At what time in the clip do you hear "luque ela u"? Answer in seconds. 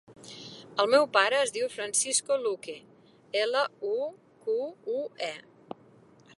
2.45-3.95